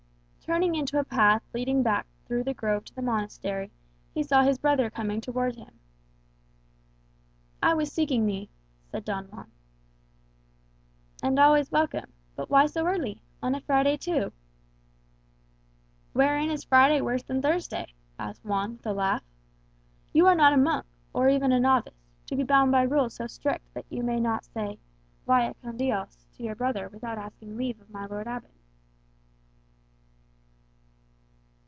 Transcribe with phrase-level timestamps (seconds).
[0.43, 3.71] Turning into a path leading back through the grove to the monastery,
[4.13, 5.79] he saw his brother coming towards him.
[7.63, 8.49] "I was seeking thee,"
[8.83, 9.49] said Don Juan.
[11.23, 12.11] "And always welcome.
[12.35, 13.21] But why so early?
[13.41, 14.33] On a Friday too?"
[16.11, 19.23] "Wherein is Friday worse than Thursday?" asked Juan with a laugh.
[20.11, 23.25] "You are not a monk, or even a novice, to be bound by rules so
[23.25, 24.79] strict that you may not say,
[25.25, 28.51] 'Vaya con Dios' to your brother without asking leave of my lord Abbot."